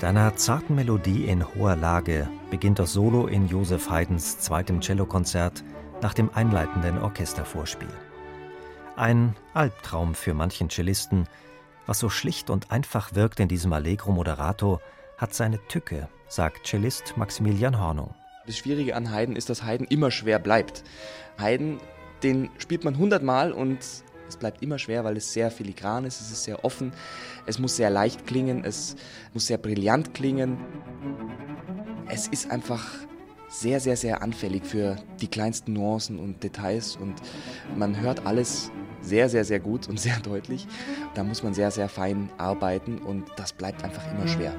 [0.00, 5.62] Mit einer zarten Melodie in hoher Lage beginnt das Solo in Joseph Haydns zweitem Cellokonzert
[6.00, 7.92] nach dem einleitenden Orchestervorspiel.
[8.96, 11.28] Ein Albtraum für manchen Cellisten.
[11.84, 14.80] Was so schlicht und einfach wirkt in diesem Allegro Moderato,
[15.18, 18.14] hat seine Tücke, sagt Cellist Maximilian Hornung.
[18.46, 20.82] Das Schwierige an Haydn ist, dass Haydn immer schwer bleibt.
[21.38, 21.78] Haydn,
[22.22, 23.80] den spielt man hundertmal und
[24.30, 26.92] es bleibt immer schwer, weil es sehr filigran ist, es ist sehr offen,
[27.46, 28.96] es muss sehr leicht klingen, es
[29.34, 30.58] muss sehr brillant klingen.
[32.08, 32.84] Es ist einfach
[33.48, 37.14] sehr, sehr, sehr anfällig für die kleinsten Nuancen und Details und
[37.76, 40.66] man hört alles sehr, sehr, sehr gut und sehr deutlich.
[41.14, 44.54] Da muss man sehr, sehr fein arbeiten und das bleibt einfach immer schwer.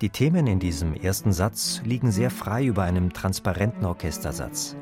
[0.00, 4.76] Die Themen in diesem ersten Satz liegen sehr frei über einem transparenten Orchestersatz.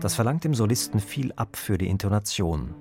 [0.00, 2.74] Das verlangt dem Solisten viel ab für die Intonation,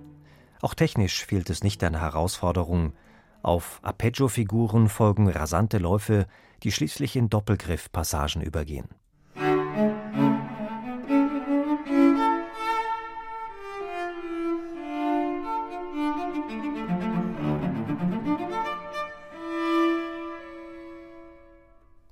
[0.63, 2.93] auch technisch fehlt es nicht an Herausforderungen.
[3.41, 6.25] Auf Arpeggio-Figuren folgen rasante Läufe,
[6.63, 8.87] die schließlich in Doppelgriff-Passagen übergehen.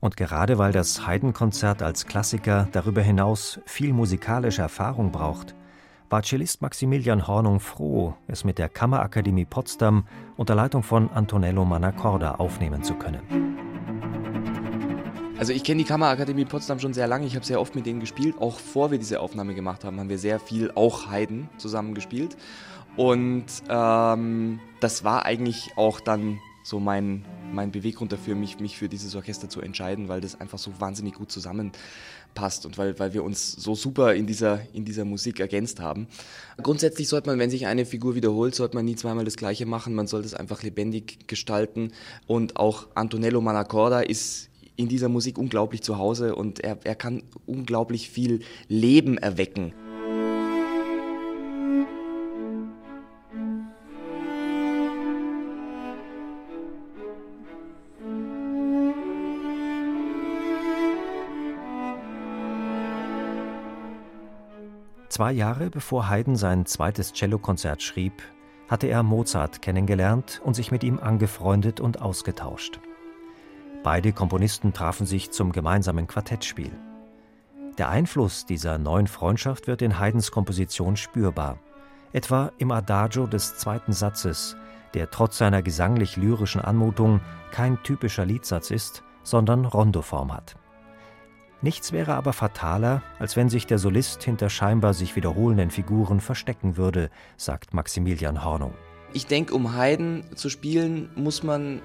[0.01, 5.55] Und gerade weil das Haydn-Konzert als Klassiker darüber hinaus viel musikalische Erfahrung braucht,
[6.09, 10.05] war Cellist Maximilian Hornung froh, es mit der Kammerakademie Potsdam
[10.37, 13.21] unter Leitung von Antonello Manacorda aufnehmen zu können.
[15.37, 17.27] Also ich kenne die Kammerakademie Potsdam schon sehr lange.
[17.27, 18.35] Ich habe sehr oft mit denen gespielt.
[18.39, 22.37] Auch vor wir diese Aufnahme gemacht haben, haben wir sehr viel auch Haydn zusammen gespielt.
[22.97, 28.89] Und ähm, das war eigentlich auch dann so mein, mein Beweggrund dafür, mich, mich für
[28.89, 33.23] dieses Orchester zu entscheiden, weil das einfach so wahnsinnig gut zusammenpasst und weil, weil wir
[33.23, 36.07] uns so super in dieser, in dieser Musik ergänzt haben.
[36.61, 39.95] Grundsätzlich sollte man, wenn sich eine Figur wiederholt, sollte man nie zweimal das Gleiche machen.
[39.95, 41.91] Man sollte es einfach lebendig gestalten.
[42.27, 47.23] Und auch Antonello Manacorda ist in dieser Musik unglaublich zu Hause und er, er kann
[47.45, 49.73] unglaublich viel Leben erwecken.
[65.11, 68.23] Zwei Jahre bevor Haydn sein zweites Cellokonzert schrieb,
[68.69, 72.79] hatte er Mozart kennengelernt und sich mit ihm angefreundet und ausgetauscht.
[73.83, 76.71] Beide Komponisten trafen sich zum gemeinsamen Quartettspiel.
[77.77, 81.59] Der Einfluss dieser neuen Freundschaft wird in Haydns Komposition spürbar,
[82.13, 84.55] etwa im Adagio des zweiten Satzes,
[84.93, 87.19] der trotz seiner gesanglich-lyrischen Anmutung
[87.51, 90.55] kein typischer Liedsatz ist, sondern Rondoform hat.
[91.63, 96.75] Nichts wäre aber fataler, als wenn sich der Solist hinter scheinbar sich wiederholenden Figuren verstecken
[96.75, 98.73] würde, sagt Maximilian Hornung.
[99.13, 101.81] Ich denke, um Haydn zu spielen, muss man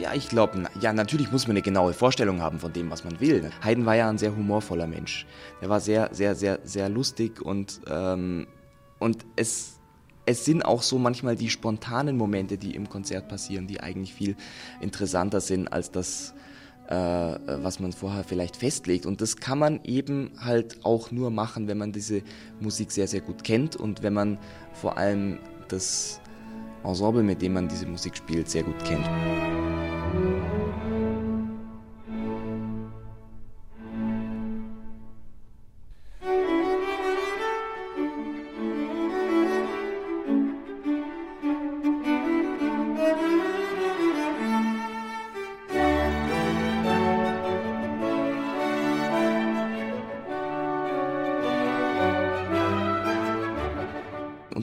[0.00, 3.20] ja, ich glaube, ja, natürlich muss man eine genaue Vorstellung haben von dem, was man
[3.20, 3.50] will.
[3.62, 5.26] Haydn war ja ein sehr humorvoller Mensch.
[5.60, 8.46] Er war sehr, sehr, sehr, sehr lustig und, ähm,
[8.98, 9.78] und es,
[10.24, 14.36] es sind auch so manchmal die spontanen Momente, die im Konzert passieren, die eigentlich viel
[14.80, 16.34] interessanter sind als das,
[16.90, 19.06] was man vorher vielleicht festlegt.
[19.06, 22.22] Und das kann man eben halt auch nur machen, wenn man diese
[22.58, 24.38] Musik sehr, sehr gut kennt und wenn man
[24.72, 26.20] vor allem das
[26.82, 29.08] Ensemble, mit dem man diese Musik spielt, sehr gut kennt.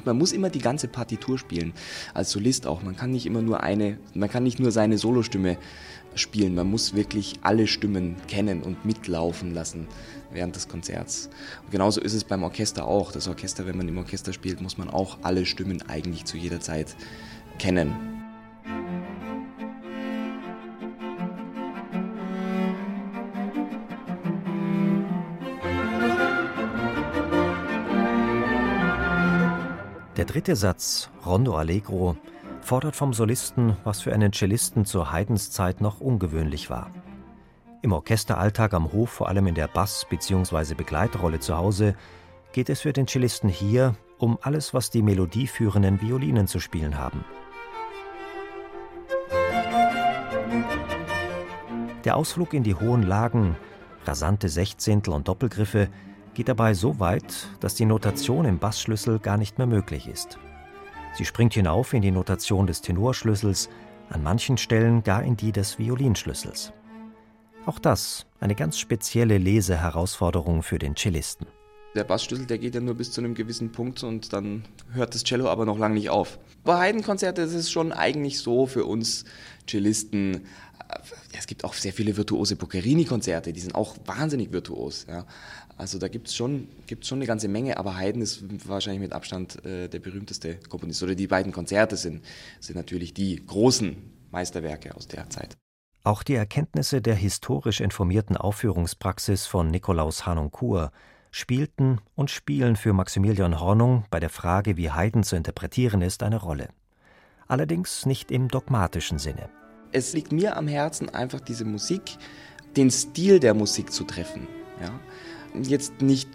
[0.08, 1.74] Man muss immer die ganze Partitur spielen,
[2.16, 2.82] als Solist auch.
[2.82, 5.58] Man kann nicht immer nur eine, man kann nicht nur seine Solostimme
[6.16, 6.56] spielen.
[6.56, 9.88] Man muss wirklich alle Stimmen kennen und mitlaufen lassen
[10.32, 11.30] während des Konzerts.
[11.64, 13.12] Und genauso ist es beim Orchester auch.
[13.12, 16.60] Das Orchester, wenn man im Orchester spielt, muss man auch alle Stimmen eigentlich zu jeder
[16.60, 16.96] Zeit
[17.60, 18.17] kennen.
[30.28, 32.16] Dritte Satz, Rondo Allegro,
[32.62, 36.92] fordert vom Solisten, was für einen Cellisten zur Heidenszeit noch ungewöhnlich war.
[37.82, 40.76] Im Orchesteralltag am Hof, vor allem in der Bass- bzw.
[40.76, 41.96] Begleitrolle zu Hause,
[42.52, 47.24] geht es für den Cellisten hier um alles, was die melodieführenden Violinen zu spielen haben.
[52.04, 53.56] Der Ausflug in die hohen Lagen,
[54.06, 55.90] rasante Sechzehntel und Doppelgriffe
[56.38, 60.38] geht dabei so weit, dass die Notation im Bassschlüssel gar nicht mehr möglich ist.
[61.16, 63.70] Sie springt hinauf in die Notation des Tenorschlüssels,
[64.12, 66.74] an manchen Stellen gar in die des Violinschlüssels.
[67.66, 71.48] Auch das eine ganz spezielle Leseherausforderung für den Cellisten.
[71.98, 74.64] Der Bassschlüssel, der geht ja nur bis zu einem gewissen Punkt und dann
[74.94, 76.38] hört das Cello aber noch lange nicht auf.
[76.64, 79.26] Bei Heidenkonzerten ist es schon eigentlich so für uns
[79.68, 80.40] Cellisten, äh,
[81.36, 85.08] es gibt auch sehr viele virtuose Boccherini-Konzerte, die sind auch wahnsinnig virtuos.
[85.10, 85.26] Ja.
[85.76, 89.14] Also da gibt es schon, gibt's schon eine ganze Menge, aber Haydn ist wahrscheinlich mit
[89.14, 91.02] Abstand äh, der berühmteste Komponist.
[91.02, 92.24] Oder die beiden Konzerte sind,
[92.60, 93.96] sind natürlich die großen
[94.30, 95.58] Meisterwerke aus der Zeit.
[96.04, 100.92] Auch die Erkenntnisse der historisch informierten Aufführungspraxis von Nikolaus Hanoncourt
[101.32, 106.38] spielten und spielen für Maximilian Hornung bei der Frage, wie Haydn zu interpretieren ist, eine
[106.38, 106.70] Rolle.
[107.48, 109.50] Allerdings nicht im dogmatischen Sinne.
[109.92, 112.18] Es liegt mir am Herzen, einfach diese Musik,
[112.76, 114.48] den Stil der Musik zu treffen.
[114.82, 114.92] Ja?
[115.64, 116.30] jetzt nicht,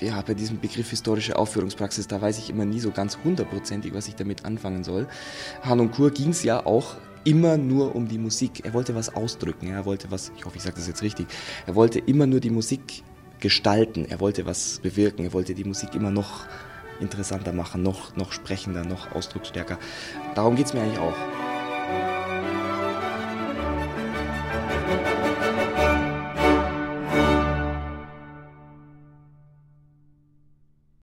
[0.00, 4.08] ja, bei diesem Begriff historische Aufführungspraxis, da weiß ich immer nie so ganz hundertprozentig, was
[4.08, 5.06] ich damit anfangen soll.
[5.62, 8.64] Hanon Kur ging es ja auch immer nur um die Musik.
[8.64, 11.26] Er wollte was ausdrücken, er wollte was, ich hoffe, ich sage das jetzt richtig,
[11.66, 13.02] er wollte immer nur die Musik
[13.44, 16.46] gestalten, er wollte was bewirken, er wollte die Musik immer noch
[16.98, 19.78] interessanter machen, noch, noch sprechender, noch ausdrucksstärker.
[20.34, 21.14] Darum geht es mir eigentlich auch.